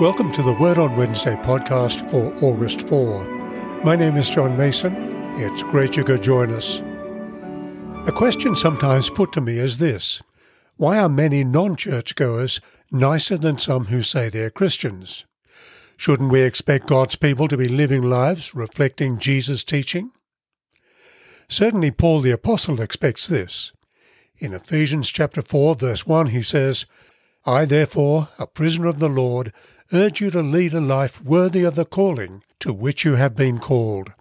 [0.00, 3.82] Welcome to the Word on Wednesday podcast for August 4.
[3.82, 4.94] My name is John Mason.
[5.40, 6.80] It's great you could join us.
[8.06, 10.22] A question sometimes put to me is this
[10.76, 12.60] Why are many non churchgoers
[12.92, 15.26] nicer than some who say they're Christians?
[15.96, 20.12] Shouldn't we expect God's people to be living lives reflecting Jesus' teaching?
[21.48, 23.72] Certainly, Paul the Apostle expects this.
[24.38, 26.86] In Ephesians chapter 4, verse 1, he says,
[27.44, 29.52] I, therefore, a prisoner of the Lord,
[29.92, 33.58] urge you to lead a life worthy of the calling to which you have been
[33.58, 34.12] called.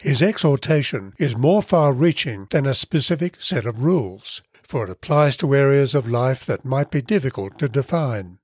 [0.00, 5.36] His exhortation is more far reaching than a specific set of rules, for it applies
[5.38, 8.38] to areas of life that might be difficult to define.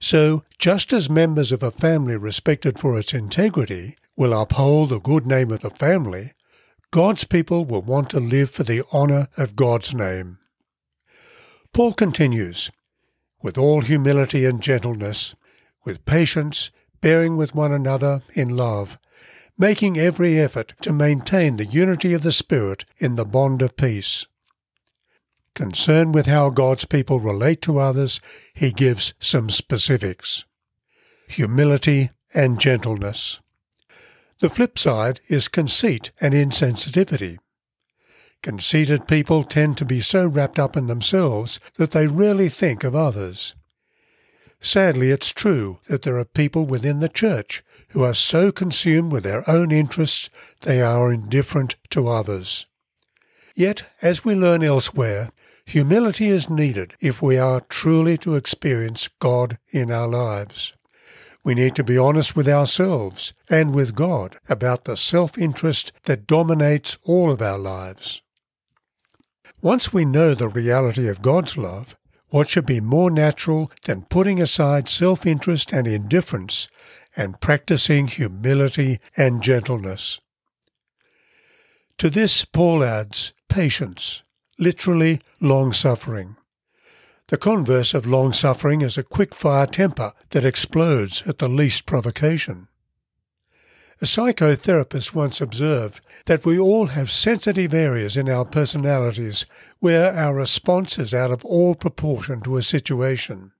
[0.00, 5.26] So, just as members of a family respected for its integrity will uphold the good
[5.26, 6.32] name of the family,
[6.90, 10.38] God's people will want to live for the honour of God's name.
[11.72, 12.70] Paul continues,
[13.46, 15.36] with all humility and gentleness,
[15.84, 18.98] with patience, bearing with one another in love,
[19.56, 24.26] making every effort to maintain the unity of the Spirit in the bond of peace.
[25.54, 28.20] Concerned with how God's people relate to others,
[28.52, 30.44] he gives some specifics.
[31.28, 33.38] Humility and gentleness.
[34.40, 37.38] The flip side is conceit and insensitivity.
[38.42, 42.94] Conceited people tend to be so wrapped up in themselves that they rarely think of
[42.94, 43.54] others.
[44.60, 49.24] Sadly, it's true that there are people within the church who are so consumed with
[49.24, 50.30] their own interests
[50.62, 52.66] they are indifferent to others.
[53.54, 55.30] Yet, as we learn elsewhere,
[55.64, 60.72] humility is needed if we are truly to experience God in our lives.
[61.42, 66.98] We need to be honest with ourselves and with God about the self-interest that dominates
[67.04, 68.20] all of our lives.
[69.62, 71.96] Once we know the reality of God's love,
[72.28, 76.68] what should be more natural than putting aside self-interest and indifference
[77.16, 80.20] and practicing humility and gentleness?
[81.98, 84.22] To this Paul adds patience,
[84.58, 86.36] literally long-suffering.
[87.28, 92.68] The converse of long-suffering is a quick-fire temper that explodes at the least provocation.
[93.98, 99.46] A psychotherapist once observed that we all have sensitive areas in our personalities
[99.80, 103.52] where our response is out of all proportion to a situation.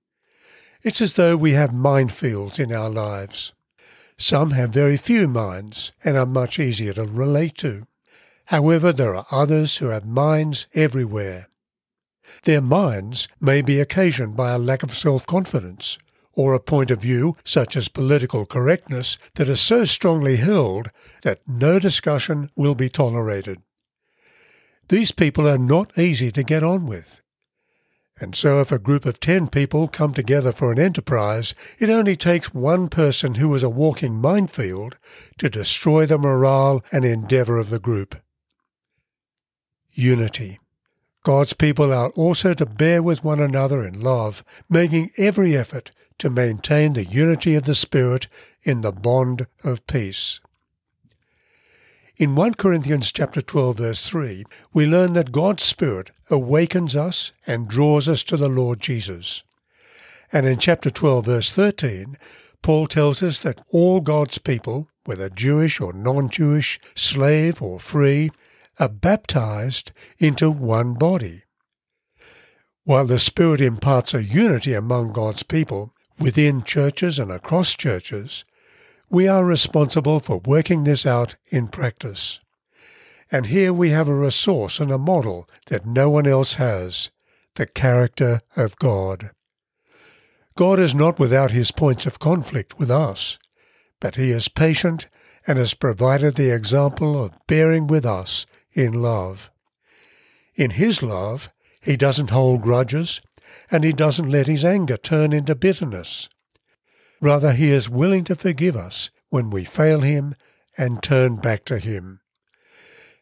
[0.83, 3.53] It's as though we have minefields in our lives.
[4.15, 7.87] Some have very few minds and are much easier to relate to.
[8.45, 11.47] However, there are others who have minds everywhere.
[12.43, 15.97] Their minds may be occasioned by a lack of self-confidence,
[16.37, 20.91] or a point of view, such as political correctness, that is so strongly held
[21.23, 23.59] that no discussion will be tolerated.
[24.87, 27.21] These people are not easy to get on with.
[28.19, 32.15] And so if a group of ten people come together for an enterprise, it only
[32.15, 34.99] takes one person who is a walking minefield
[35.39, 38.15] to destroy the morale and endeavour of the group.
[39.89, 40.59] Unity.
[41.23, 46.29] God's people are also to bear with one another in love, making every effort to
[46.29, 48.27] maintain the unity of the Spirit
[48.63, 50.39] in the bond of peace.
[52.17, 57.67] In 1 Corinthians chapter 12 verse 3, we learn that God's Spirit awakens us and
[57.67, 59.43] draws us to the Lord Jesus.
[60.33, 62.17] And in chapter 12 verse 13,
[62.63, 68.31] Paul tells us that all God's people, whether Jewish or non-Jewish, slave or free,
[68.79, 71.43] are baptized into one body.
[72.83, 78.45] While the Spirit imparts a unity among God's people, within churches and across churches,
[79.09, 82.39] we are responsible for working this out in practice.
[83.31, 87.11] And here we have a resource and a model that no one else has,
[87.55, 89.31] the character of God.
[90.55, 93.37] God is not without his points of conflict with us,
[93.99, 95.09] but he is patient
[95.45, 99.49] and has provided the example of bearing with us in love.
[100.55, 103.21] In his love, he doesn't hold grudges
[103.69, 106.29] and he doesn't let his anger turn into bitterness.
[107.21, 110.35] Rather, he is willing to forgive us when we fail him
[110.77, 112.21] and turn back to him.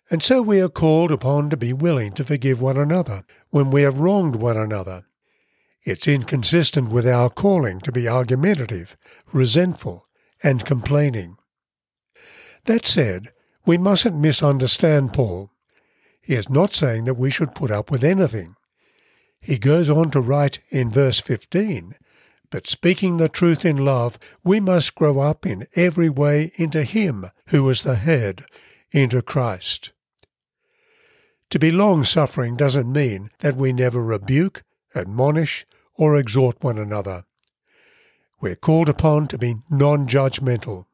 [0.09, 3.81] And so we are called upon to be willing to forgive one another when we
[3.81, 5.05] have wronged one another.
[5.83, 8.97] It's inconsistent with our calling to be argumentative,
[9.31, 10.07] resentful,
[10.43, 11.37] and complaining.
[12.65, 13.31] That said,
[13.65, 15.51] we mustn't misunderstand Paul.
[16.21, 18.55] He is not saying that we should put up with anything.
[19.45, 21.93] He goes on to write in verse 15,
[22.49, 27.27] But speaking the truth in love, we must grow up in every way into Him
[27.49, 28.45] who is the head,
[28.91, 29.91] into Christ.
[31.51, 34.63] To be long-suffering doesn't mean that we never rebuke,
[34.95, 37.25] admonish, or exhort one another.
[38.41, 40.85] we're called upon to be non judgmental.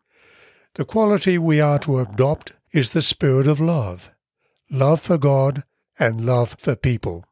[0.74, 4.12] The quality we are to adopt is the spirit of love
[4.70, 5.64] love for God
[5.98, 7.26] and love for people.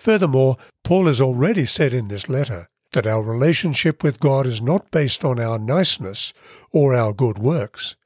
[0.00, 4.90] Furthermore, Paul has already said in this letter that our relationship with God is not
[4.90, 6.32] based on our niceness
[6.72, 7.96] or our good works,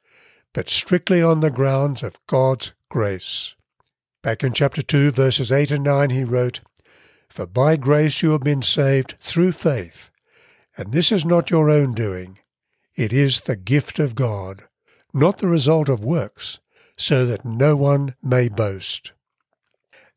[0.53, 3.55] but strictly on the grounds of God's grace.
[4.25, 6.61] Back in chapter 2, verses 8 and 9, he wrote,
[7.29, 10.11] For by grace you have been saved through faith,
[10.77, 12.41] and this is not your own doing.
[12.97, 14.65] It is the gift of God,
[15.13, 16.59] not the result of works,
[16.97, 19.13] so that no one may boast.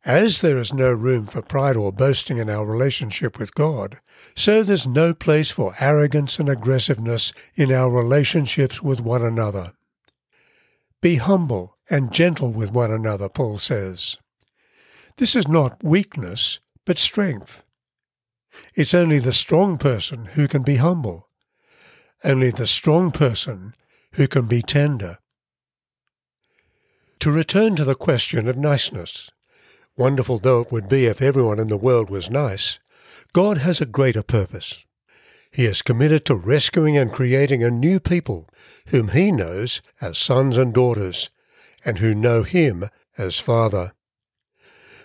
[0.05, 3.99] As there is no room for pride or boasting in our relationship with God,
[4.35, 9.73] so there's no place for arrogance and aggressiveness in our relationships with one another.
[11.01, 14.17] Be humble and gentle with one another, Paul says.
[15.17, 17.63] This is not weakness, but strength.
[18.75, 21.29] It's only the strong person who can be humble,
[22.23, 23.73] only the strong person
[24.13, 25.17] who can be tender.
[27.19, 29.29] To return to the question of niceness,
[29.97, 32.79] wonderful though it would be if everyone in the world was nice,
[33.33, 34.85] God has a greater purpose.
[35.51, 38.47] He is committed to rescuing and creating a new people
[38.87, 41.29] whom he knows as sons and daughters,
[41.83, 42.85] and who know him
[43.17, 43.93] as Father.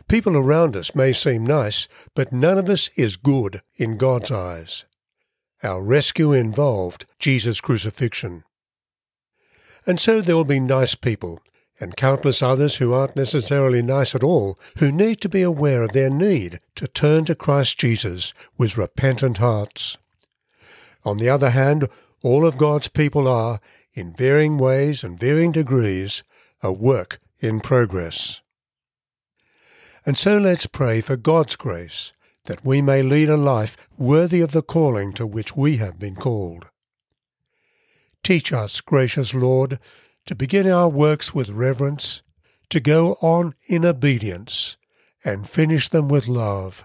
[0.08, 4.84] People around us may seem nice, but none of us is good in God's eyes.
[5.62, 8.44] Our rescue involved Jesus' crucifixion.
[9.86, 11.40] And so there will be nice people,
[11.80, 15.92] and countless others who aren't necessarily nice at all, who need to be aware of
[15.92, 19.98] their need to turn to Christ Jesus with repentant hearts.
[21.04, 21.88] On the other hand,
[22.22, 23.60] all of God's people are,
[23.94, 26.22] in varying ways and varying degrees,
[26.62, 28.40] a work in progress.
[30.06, 32.12] And so let's pray for God's grace,
[32.44, 36.16] that we may lead a life worthy of the calling to which we have been
[36.16, 36.70] called.
[38.22, 39.78] Teach us, gracious Lord,
[40.26, 42.22] to begin our works with reverence,
[42.70, 44.76] to go on in obedience,
[45.24, 46.84] and finish them with love,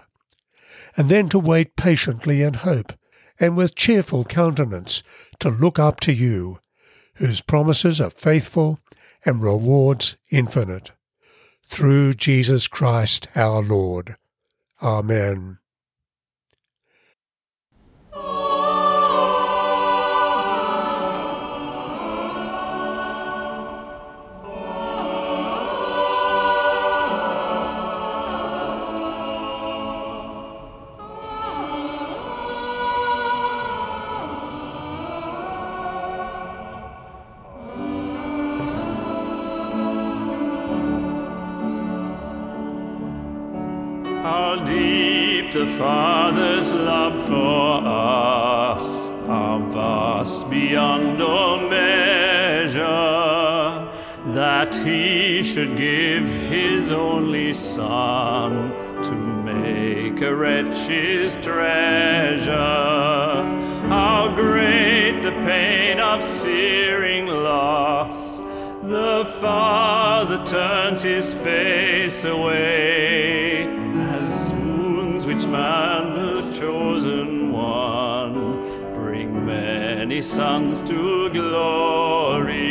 [0.96, 2.92] and then to wait patiently in hope
[3.40, 5.02] and with cheerful countenance
[5.38, 6.58] to look up to you,
[7.14, 8.78] whose promises are faithful
[9.24, 10.92] and rewards infinite.
[11.66, 14.16] Through Jesus Christ our Lord.
[14.82, 15.58] Amen.
[44.22, 52.82] How deep the Father's love for us, how vast beyond all measure,
[54.34, 58.72] that He should give His only Son
[59.04, 62.52] to make a wretch His treasure.
[63.86, 68.38] How great the pain of searing loss!
[68.82, 73.47] The Father turns His face away
[75.50, 82.67] man the chosen one bring many sons to glory.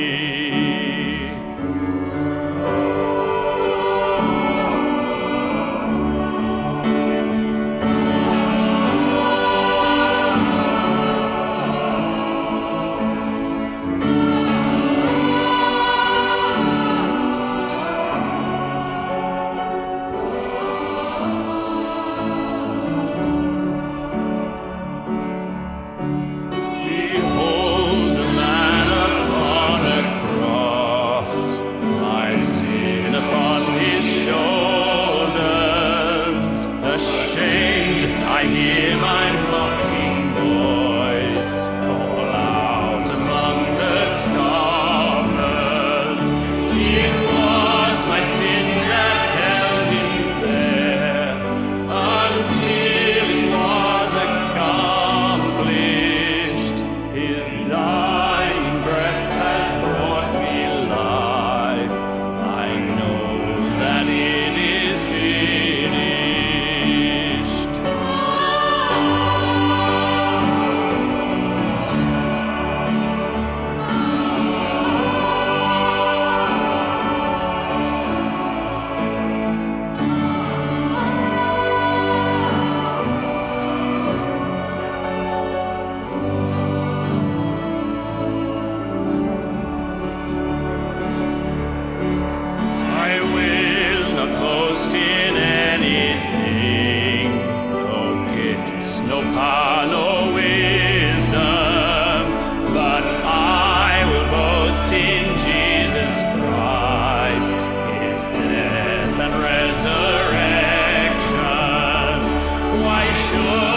[113.28, 113.77] sure.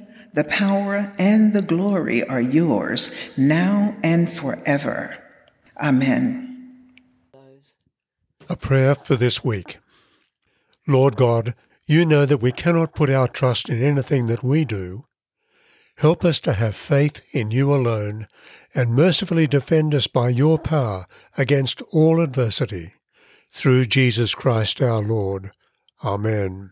[0.33, 5.17] the power and the glory are yours now and forever.
[5.81, 6.47] Amen.
[8.49, 9.79] A prayer for this week.
[10.87, 11.53] Lord God,
[11.85, 15.03] you know that we cannot put our trust in anything that we do.
[15.97, 18.27] Help us to have faith in you alone
[18.73, 21.05] and mercifully defend us by your power
[21.37, 22.93] against all adversity.
[23.51, 25.51] Through Jesus Christ our Lord.
[26.03, 26.71] Amen.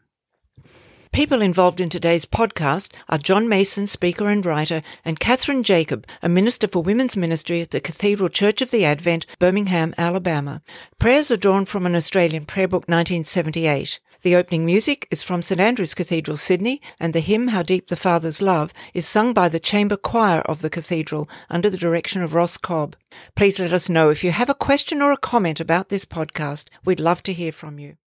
[1.13, 6.29] People involved in today's podcast are John Mason, speaker and writer, and Catherine Jacob, a
[6.29, 10.61] minister for women's ministry at the Cathedral Church of the Advent, Birmingham, Alabama.
[10.99, 13.99] Prayers are drawn from an Australian prayer book 1978.
[14.21, 17.97] The opening music is from St Andrew's Cathedral, Sydney, and the hymn How Deep the
[17.97, 22.33] Father's Love is sung by the chamber choir of the cathedral under the direction of
[22.33, 22.95] Ross Cobb.
[23.35, 26.69] Please let us know if you have a question or a comment about this podcast.
[26.85, 27.97] We'd love to hear from you.